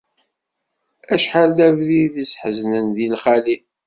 [1.13, 3.57] Acḥal d abrid i t-sḥeznen di lxali.